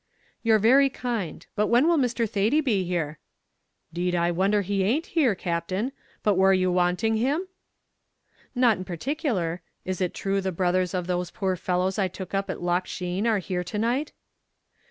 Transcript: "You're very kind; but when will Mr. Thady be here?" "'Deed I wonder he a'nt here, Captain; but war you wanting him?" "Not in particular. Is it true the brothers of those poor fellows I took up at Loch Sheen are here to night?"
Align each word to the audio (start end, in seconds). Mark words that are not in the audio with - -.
"You're 0.41 0.57
very 0.57 0.89
kind; 0.89 1.45
but 1.55 1.67
when 1.67 1.87
will 1.87 1.99
Mr. 1.99 2.27
Thady 2.27 2.59
be 2.59 2.83
here?" 2.85 3.19
"'Deed 3.93 4.15
I 4.15 4.31
wonder 4.31 4.63
he 4.63 4.83
a'nt 4.83 5.05
here, 5.05 5.35
Captain; 5.35 5.91
but 6.23 6.33
war 6.39 6.55
you 6.55 6.71
wanting 6.71 7.17
him?" 7.17 7.47
"Not 8.55 8.77
in 8.77 8.83
particular. 8.83 9.61
Is 9.85 10.01
it 10.01 10.15
true 10.15 10.41
the 10.41 10.51
brothers 10.51 10.95
of 10.95 11.05
those 11.05 11.29
poor 11.29 11.55
fellows 11.55 11.99
I 11.99 12.07
took 12.07 12.33
up 12.33 12.49
at 12.49 12.63
Loch 12.63 12.87
Sheen 12.87 13.27
are 13.27 13.37
here 13.37 13.63
to 13.63 13.77
night?" 13.77 14.11